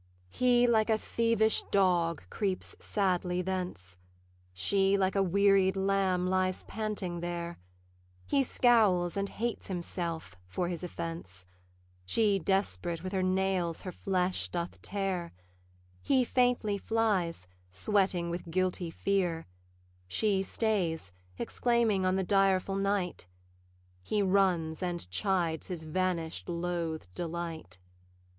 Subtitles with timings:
[0.31, 3.97] He like a thievish dog creeps sadly thence;
[4.51, 7.59] She like a wearied lamb lies panting there;
[8.25, 11.45] He scowls and hates himself for his offence;
[12.03, 15.33] She, desperate, with her nails her flesh doth tear;
[16.01, 19.45] He faintly flies, sweating with guilty fear;
[20.07, 23.27] She stays, exclaiming on the direful night;
[24.01, 27.77] He runs, and chides his vanish'd, loathed delight.